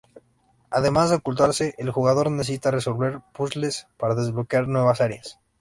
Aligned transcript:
Además 0.71 1.11
de 1.11 1.17
ocultarse, 1.17 1.75
el 1.77 1.91
jugador 1.91 2.31
necesita 2.31 2.71
resolver 2.71 3.21
puzzles 3.33 3.85
para 3.97 4.15
desbloquear 4.15 4.67
nuevas 4.67 4.99
áreas. 4.99 5.37